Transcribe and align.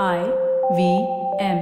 I 0.00 0.22
V 0.74 1.06
M. 1.38 1.58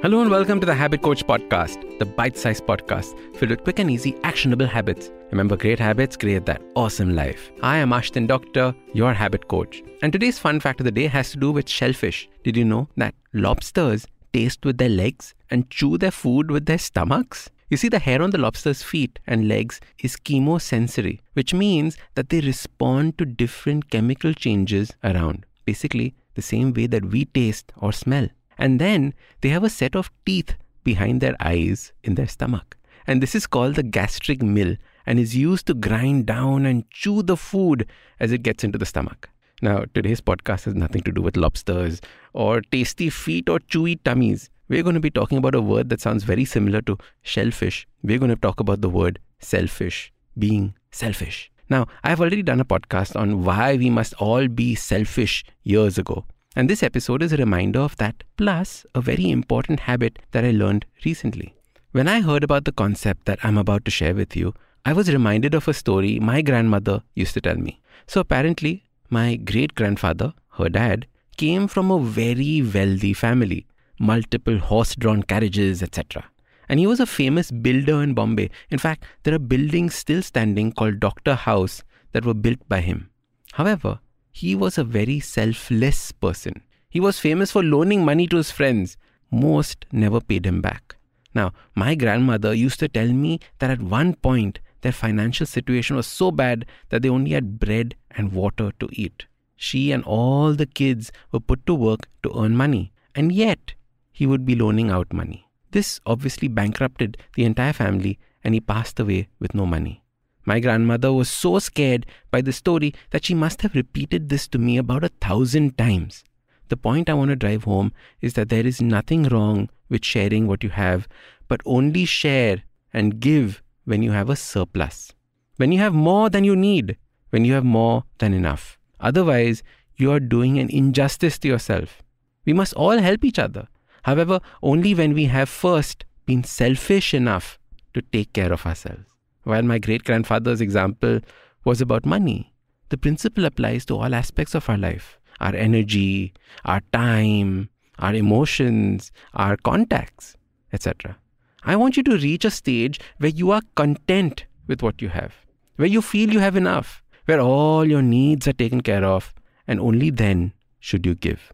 Hello 0.00 0.20
and 0.20 0.30
welcome 0.30 0.60
to 0.60 0.66
the 0.66 0.72
Habit 0.72 1.02
Coach 1.02 1.26
Podcast, 1.26 1.98
the 1.98 2.04
bite 2.04 2.38
sized 2.38 2.64
podcast 2.64 3.18
filled 3.34 3.50
with 3.50 3.64
quick 3.64 3.80
and 3.80 3.90
easy, 3.90 4.16
actionable 4.22 4.68
habits. 4.68 5.10
Remember, 5.32 5.56
great 5.56 5.80
habits 5.80 6.16
create 6.16 6.46
that 6.46 6.62
awesome 6.76 7.12
life. 7.16 7.50
I 7.60 7.78
am 7.78 7.90
Ashdin 7.90 8.28
Doctor, 8.28 8.72
your 8.92 9.12
habit 9.12 9.48
coach. 9.48 9.82
And 10.00 10.12
today's 10.12 10.38
fun 10.38 10.60
fact 10.60 10.78
of 10.78 10.84
the 10.84 10.92
day 10.92 11.08
has 11.08 11.32
to 11.32 11.38
do 11.38 11.50
with 11.50 11.68
shellfish. 11.68 12.28
Did 12.44 12.56
you 12.56 12.64
know 12.64 12.88
that 12.98 13.16
lobsters 13.32 14.06
taste 14.32 14.64
with 14.64 14.78
their 14.78 14.88
legs 14.88 15.34
and 15.50 15.68
chew 15.70 15.98
their 15.98 16.12
food 16.12 16.52
with 16.52 16.66
their 16.66 16.78
stomachs? 16.78 17.50
You 17.74 17.78
see, 17.78 17.88
the 17.88 17.98
hair 17.98 18.22
on 18.22 18.30
the 18.30 18.38
lobster's 18.38 18.84
feet 18.84 19.18
and 19.26 19.48
legs 19.48 19.80
is 19.98 20.14
chemosensory, 20.14 21.18
which 21.32 21.52
means 21.52 21.96
that 22.14 22.28
they 22.28 22.40
respond 22.40 23.18
to 23.18 23.24
different 23.24 23.90
chemical 23.90 24.32
changes 24.32 24.92
around. 25.02 25.44
Basically, 25.64 26.14
the 26.36 26.40
same 26.40 26.72
way 26.72 26.86
that 26.86 27.06
we 27.06 27.24
taste 27.24 27.72
or 27.76 27.90
smell. 27.92 28.28
And 28.58 28.80
then 28.80 29.12
they 29.40 29.48
have 29.48 29.64
a 29.64 29.68
set 29.68 29.96
of 29.96 30.12
teeth 30.24 30.54
behind 30.84 31.20
their 31.20 31.34
eyes 31.40 31.92
in 32.04 32.14
their 32.14 32.28
stomach. 32.28 32.76
And 33.08 33.20
this 33.20 33.34
is 33.34 33.48
called 33.48 33.74
the 33.74 33.82
gastric 33.82 34.40
mill 34.40 34.76
and 35.04 35.18
is 35.18 35.34
used 35.34 35.66
to 35.66 35.74
grind 35.74 36.26
down 36.26 36.66
and 36.66 36.88
chew 36.90 37.24
the 37.24 37.36
food 37.36 37.88
as 38.20 38.30
it 38.30 38.44
gets 38.44 38.62
into 38.62 38.78
the 38.78 38.86
stomach. 38.86 39.28
Now, 39.62 39.86
today's 39.94 40.20
podcast 40.20 40.66
has 40.66 40.76
nothing 40.76 41.02
to 41.02 41.10
do 41.10 41.22
with 41.22 41.36
lobsters 41.36 42.00
or 42.34 42.60
tasty 42.60 43.10
feet 43.10 43.48
or 43.48 43.58
chewy 43.58 43.98
tummies. 44.04 44.48
We're 44.66 44.82
going 44.82 44.94
to 44.94 45.00
be 45.00 45.10
talking 45.10 45.36
about 45.36 45.54
a 45.54 45.60
word 45.60 45.90
that 45.90 46.00
sounds 46.00 46.24
very 46.24 46.46
similar 46.46 46.80
to 46.82 46.96
shellfish. 47.20 47.86
We're 48.02 48.18
going 48.18 48.30
to 48.30 48.36
talk 48.36 48.60
about 48.60 48.80
the 48.80 48.88
word 48.88 49.18
selfish, 49.38 50.10
being 50.38 50.74
selfish. 50.90 51.50
Now, 51.68 51.86
I've 52.02 52.20
already 52.20 52.42
done 52.42 52.60
a 52.60 52.64
podcast 52.64 53.14
on 53.14 53.44
why 53.44 53.76
we 53.76 53.90
must 53.90 54.14
all 54.14 54.48
be 54.48 54.74
selfish 54.74 55.44
years 55.64 55.98
ago. 55.98 56.24
And 56.56 56.70
this 56.70 56.82
episode 56.82 57.22
is 57.22 57.34
a 57.34 57.36
reminder 57.36 57.80
of 57.80 57.96
that, 57.98 58.24
plus 58.38 58.86
a 58.94 59.02
very 59.02 59.30
important 59.30 59.80
habit 59.80 60.18
that 60.32 60.46
I 60.46 60.50
learned 60.52 60.86
recently. 61.04 61.54
When 61.92 62.08
I 62.08 62.22
heard 62.22 62.42
about 62.42 62.64
the 62.64 62.72
concept 62.72 63.26
that 63.26 63.40
I'm 63.42 63.58
about 63.58 63.84
to 63.84 63.90
share 63.90 64.14
with 64.14 64.34
you, 64.34 64.54
I 64.86 64.94
was 64.94 65.12
reminded 65.12 65.54
of 65.54 65.68
a 65.68 65.74
story 65.74 66.18
my 66.20 66.40
grandmother 66.40 67.02
used 67.14 67.34
to 67.34 67.42
tell 67.42 67.56
me. 67.56 67.82
So 68.06 68.20
apparently, 68.20 68.84
my 69.10 69.36
great 69.36 69.74
grandfather, 69.74 70.32
her 70.52 70.70
dad, 70.70 71.06
came 71.36 71.68
from 71.68 71.90
a 71.90 72.00
very 72.00 72.62
wealthy 72.62 73.12
family, 73.12 73.66
multiple 73.98 74.58
horse 74.58 74.94
drawn 74.94 75.22
carriages, 75.22 75.82
etc. 75.82 76.24
And 76.68 76.80
he 76.80 76.86
was 76.86 77.00
a 77.00 77.06
famous 77.06 77.50
builder 77.50 78.02
in 78.02 78.14
Bombay. 78.14 78.50
In 78.70 78.78
fact, 78.78 79.04
there 79.22 79.34
are 79.34 79.38
buildings 79.38 79.94
still 79.94 80.22
standing 80.22 80.72
called 80.72 81.00
Doctor 81.00 81.34
House 81.34 81.82
that 82.12 82.24
were 82.24 82.34
built 82.34 82.66
by 82.68 82.80
him. 82.80 83.10
However, 83.52 84.00
he 84.32 84.54
was 84.54 84.78
a 84.78 84.84
very 84.84 85.20
selfless 85.20 86.12
person. 86.12 86.62
He 86.88 87.00
was 87.00 87.18
famous 87.18 87.52
for 87.52 87.62
loaning 87.62 88.04
money 88.04 88.26
to 88.28 88.36
his 88.36 88.50
friends. 88.50 88.96
Most 89.30 89.84
never 89.92 90.20
paid 90.20 90.46
him 90.46 90.60
back. 90.60 90.96
Now, 91.34 91.52
my 91.74 91.94
grandmother 91.94 92.54
used 92.54 92.78
to 92.80 92.88
tell 92.88 93.08
me 93.08 93.40
that 93.58 93.70
at 93.70 93.82
one 93.82 94.14
point 94.14 94.60
their 94.82 94.92
financial 94.92 95.46
situation 95.46 95.96
was 95.96 96.06
so 96.06 96.30
bad 96.30 96.66
that 96.90 97.02
they 97.02 97.08
only 97.08 97.32
had 97.32 97.58
bread 97.58 97.96
and 98.10 98.32
water 98.32 98.72
to 98.78 98.88
eat. 98.92 99.26
She 99.56 99.92
and 99.92 100.04
all 100.04 100.52
the 100.52 100.66
kids 100.66 101.10
were 101.32 101.40
put 101.40 101.64
to 101.66 101.74
work 101.74 102.08
to 102.22 102.32
earn 102.38 102.56
money, 102.56 102.92
and 103.14 103.32
yet 103.32 103.74
he 104.14 104.26
would 104.26 104.46
be 104.46 104.54
loaning 104.54 104.90
out 104.90 105.12
money. 105.12 105.48
This 105.72 106.00
obviously 106.06 106.46
bankrupted 106.46 107.18
the 107.34 107.44
entire 107.44 107.72
family, 107.72 108.18
and 108.44 108.54
he 108.54 108.60
passed 108.60 109.00
away 109.00 109.28
with 109.40 109.54
no 109.54 109.66
money. 109.66 110.04
My 110.46 110.60
grandmother 110.60 111.12
was 111.12 111.28
so 111.28 111.58
scared 111.58 112.06
by 112.30 112.40
the 112.40 112.52
story 112.52 112.94
that 113.10 113.24
she 113.24 113.34
must 113.34 113.62
have 113.62 113.74
repeated 113.74 114.28
this 114.28 114.46
to 114.48 114.58
me 114.58 114.76
about 114.76 115.02
a 115.02 115.08
thousand 115.20 115.76
times. 115.76 116.22
The 116.68 116.76
point 116.76 117.10
I 117.10 117.14
want 117.14 117.30
to 117.30 117.36
drive 117.36 117.64
home 117.64 117.92
is 118.20 118.34
that 118.34 118.50
there 118.50 118.66
is 118.66 118.80
nothing 118.80 119.24
wrong 119.24 119.68
with 119.88 120.04
sharing 120.04 120.46
what 120.46 120.62
you 120.62 120.70
have, 120.70 121.08
but 121.48 121.60
only 121.66 122.04
share 122.04 122.62
and 122.92 123.18
give 123.18 123.62
when 123.84 124.02
you 124.02 124.12
have 124.12 124.30
a 124.30 124.36
surplus. 124.36 125.12
When 125.56 125.72
you 125.72 125.78
have 125.80 125.92
more 125.94 126.30
than 126.30 126.44
you 126.44 126.54
need, 126.54 126.96
when 127.30 127.44
you 127.44 127.54
have 127.54 127.64
more 127.64 128.04
than 128.18 128.32
enough. 128.32 128.78
Otherwise, 129.00 129.62
you 129.96 130.12
are 130.12 130.20
doing 130.20 130.58
an 130.58 130.70
injustice 130.70 131.38
to 131.40 131.48
yourself. 131.48 132.02
We 132.44 132.52
must 132.52 132.74
all 132.74 132.98
help 132.98 133.24
each 133.24 133.38
other. 133.38 133.66
However, 134.04 134.40
only 134.62 134.94
when 134.94 135.14
we 135.14 135.26
have 135.26 135.48
first 135.48 136.04
been 136.26 136.44
selfish 136.44 137.14
enough 137.14 137.58
to 137.94 138.02
take 138.02 138.32
care 138.32 138.52
of 138.52 138.66
ourselves. 138.66 139.04
While 139.44 139.62
my 139.62 139.78
great 139.78 140.04
grandfather's 140.04 140.60
example 140.60 141.20
was 141.64 141.80
about 141.80 142.04
money, 142.06 142.52
the 142.90 142.98
principle 142.98 143.44
applies 143.44 143.84
to 143.86 143.96
all 143.96 144.14
aspects 144.14 144.54
of 144.54 144.68
our 144.68 144.78
life 144.78 145.18
our 145.40 145.54
energy, 145.54 146.32
our 146.64 146.80
time, 146.92 147.68
our 147.98 148.14
emotions, 148.14 149.10
our 149.34 149.56
contacts, 149.56 150.36
etc. 150.72 151.16
I 151.64 151.76
want 151.76 151.96
you 151.96 152.02
to 152.04 152.18
reach 152.18 152.44
a 152.44 152.50
stage 152.50 153.00
where 153.18 153.30
you 153.30 153.50
are 153.50 153.62
content 153.74 154.44
with 154.66 154.82
what 154.82 155.00
you 155.00 155.08
have, 155.08 155.34
where 155.76 155.88
you 155.88 156.02
feel 156.02 156.32
you 156.32 156.40
have 156.40 156.56
enough, 156.56 157.02
where 157.24 157.40
all 157.40 157.84
your 157.84 158.02
needs 158.02 158.46
are 158.46 158.52
taken 158.52 158.82
care 158.82 159.04
of, 159.04 159.34
and 159.66 159.80
only 159.80 160.10
then 160.10 160.52
should 160.78 161.06
you 161.06 161.14
give. 161.14 161.53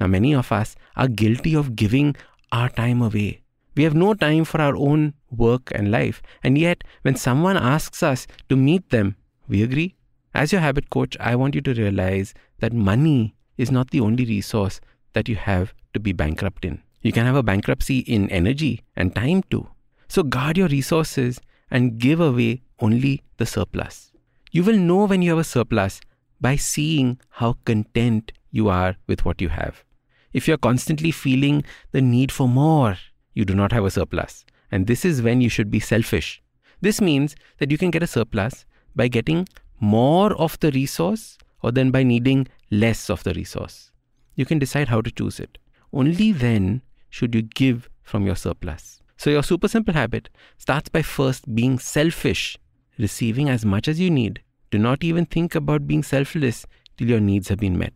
Now, 0.00 0.06
many 0.06 0.34
of 0.34 0.50
us 0.50 0.74
are 0.96 1.08
guilty 1.08 1.54
of 1.54 1.76
giving 1.76 2.16
our 2.50 2.68
time 2.68 3.02
away, 3.02 3.42
we 3.76 3.84
have 3.84 3.94
no 3.94 4.14
time 4.14 4.44
for 4.44 4.60
our 4.60 4.76
own 4.76 5.14
work 5.30 5.70
and 5.74 5.90
life. 5.90 6.22
And 6.42 6.58
yet, 6.58 6.82
when 7.02 7.16
someone 7.16 7.56
asks 7.56 8.02
us 8.02 8.26
to 8.48 8.56
meet 8.56 8.90
them, 8.90 9.16
we 9.48 9.62
agree. 9.62 9.94
As 10.34 10.52
your 10.52 10.60
habit 10.60 10.90
coach, 10.90 11.16
I 11.18 11.36
want 11.36 11.54
you 11.54 11.60
to 11.62 11.74
realize 11.74 12.34
that 12.58 12.72
money 12.72 13.34
is 13.56 13.70
not 13.70 13.90
the 13.90 14.00
only 14.00 14.24
resource 14.24 14.80
that 15.12 15.28
you 15.28 15.36
have 15.36 15.72
to 15.94 16.00
be 16.00 16.12
bankrupt 16.12 16.64
in. 16.64 16.82
You 17.02 17.12
can 17.12 17.26
have 17.26 17.36
a 17.36 17.42
bankruptcy 17.42 18.00
in 18.00 18.28
energy 18.30 18.82
and 18.96 19.14
time 19.14 19.42
too. 19.50 19.68
So 20.08 20.22
guard 20.22 20.58
your 20.58 20.68
resources 20.68 21.40
and 21.70 21.98
give 21.98 22.20
away 22.20 22.62
only 22.80 23.22
the 23.38 23.46
surplus. 23.46 24.12
You 24.50 24.64
will 24.64 24.76
know 24.76 25.04
when 25.04 25.22
you 25.22 25.30
have 25.30 25.38
a 25.38 25.44
surplus 25.44 26.00
by 26.40 26.56
seeing 26.56 27.18
how 27.30 27.54
content 27.64 28.32
you 28.50 28.68
are 28.68 28.96
with 29.06 29.24
what 29.24 29.40
you 29.40 29.48
have. 29.48 29.84
If 30.32 30.46
you're 30.46 30.58
constantly 30.58 31.10
feeling 31.10 31.64
the 31.92 32.00
need 32.00 32.30
for 32.30 32.48
more, 32.48 32.96
you 33.34 33.44
do 33.44 33.54
not 33.54 33.72
have 33.72 33.84
a 33.84 33.90
surplus. 33.90 34.44
And 34.70 34.86
this 34.86 35.04
is 35.04 35.22
when 35.22 35.40
you 35.40 35.48
should 35.48 35.70
be 35.70 35.80
selfish. 35.80 36.42
This 36.80 37.00
means 37.00 37.34
that 37.58 37.70
you 37.70 37.78
can 37.78 37.90
get 37.90 38.02
a 38.02 38.06
surplus 38.06 38.64
by 38.94 39.08
getting 39.08 39.46
more 39.80 40.32
of 40.34 40.58
the 40.60 40.70
resource 40.70 41.36
or 41.62 41.72
then 41.72 41.90
by 41.90 42.02
needing 42.02 42.46
less 42.70 43.10
of 43.10 43.22
the 43.24 43.34
resource. 43.34 43.90
You 44.34 44.46
can 44.46 44.58
decide 44.58 44.88
how 44.88 45.00
to 45.00 45.10
choose 45.10 45.40
it. 45.40 45.58
Only 45.92 46.32
then 46.32 46.82
should 47.10 47.34
you 47.34 47.42
give 47.42 47.90
from 48.02 48.24
your 48.24 48.36
surplus. 48.36 49.02
So, 49.16 49.28
your 49.28 49.42
super 49.42 49.68
simple 49.68 49.92
habit 49.92 50.30
starts 50.56 50.88
by 50.88 51.02
first 51.02 51.54
being 51.54 51.78
selfish, 51.78 52.56
receiving 52.98 53.50
as 53.50 53.66
much 53.66 53.88
as 53.88 54.00
you 54.00 54.10
need. 54.10 54.40
Do 54.70 54.78
not 54.78 55.04
even 55.04 55.26
think 55.26 55.54
about 55.54 55.86
being 55.86 56.02
selfless 56.02 56.64
till 56.96 57.08
your 57.08 57.20
needs 57.20 57.48
have 57.48 57.58
been 57.58 57.76
met. 57.76 57.92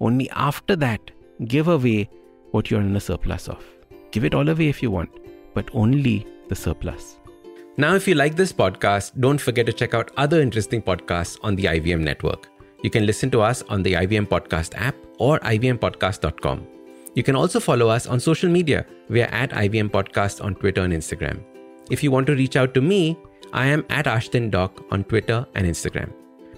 Only 0.00 0.28
after 0.30 0.74
that, 0.76 1.12
give 1.44 1.68
away 1.68 2.08
what 2.52 2.70
you're 2.70 2.80
in 2.80 2.96
a 2.96 3.00
surplus 3.00 3.48
of. 3.48 3.64
Give 4.10 4.24
it 4.24 4.34
all 4.34 4.48
away 4.48 4.68
if 4.68 4.82
you 4.82 4.90
want, 4.90 5.10
but 5.54 5.68
only 5.72 6.26
the 6.48 6.54
surplus. 6.54 7.18
Now, 7.76 7.94
if 7.94 8.08
you 8.08 8.14
like 8.14 8.36
this 8.36 8.52
podcast, 8.52 9.20
don't 9.20 9.38
forget 9.38 9.66
to 9.66 9.72
check 9.72 9.92
out 9.92 10.10
other 10.16 10.40
interesting 10.40 10.80
podcasts 10.80 11.38
on 11.42 11.56
the 11.56 11.64
IVM 11.64 12.00
network. 12.00 12.48
You 12.82 12.90
can 12.90 13.04
listen 13.04 13.30
to 13.32 13.42
us 13.42 13.62
on 13.68 13.82
the 13.82 13.92
IVM 13.94 14.28
Podcast 14.28 14.74
app 14.76 14.94
or 15.18 15.38
ivmpodcast.com. 15.40 16.66
You 17.14 17.22
can 17.22 17.36
also 17.36 17.60
follow 17.60 17.88
us 17.88 18.06
on 18.06 18.20
social 18.20 18.50
media. 18.50 18.86
We 19.08 19.22
are 19.22 19.28
at 19.28 19.50
IVM 19.50 19.90
Podcast 19.90 20.44
on 20.44 20.54
Twitter 20.54 20.82
and 20.82 20.92
Instagram. 20.92 21.42
If 21.90 22.02
you 22.02 22.10
want 22.10 22.26
to 22.28 22.34
reach 22.34 22.56
out 22.56 22.74
to 22.74 22.80
me, 22.80 23.18
I 23.52 23.66
am 23.66 23.84
at 23.90 24.06
Ashdin 24.06 24.50
Doc 24.50 24.84
on 24.90 25.04
Twitter 25.04 25.46
and 25.54 25.66
Instagram. 25.66 26.12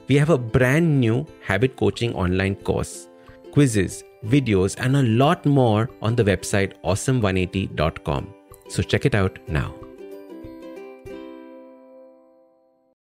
We 0.08 0.16
have 0.16 0.30
a 0.30 0.38
brand 0.38 1.00
new 1.00 1.26
habit 1.42 1.76
coaching 1.76 2.14
online 2.14 2.56
course, 2.56 3.08
quizzes, 3.52 4.04
videos, 4.24 4.76
and 4.78 4.96
a 4.96 5.02
lot 5.02 5.44
more 5.46 5.90
on 6.02 6.16
the 6.16 6.24
website 6.24 6.72
awesome180.com. 6.84 8.34
So 8.68 8.82
check 8.82 9.06
it 9.06 9.14
out 9.14 9.38
now. 9.48 9.74